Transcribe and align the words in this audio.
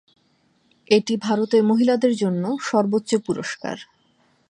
এটি 0.89 1.13
ভারতের 1.17 1.63
মহিলাদের 1.63 2.13
জন্য 2.15 2.43
সর্বোচ্চ 2.61 3.11
পুরস্কার। 3.25 3.77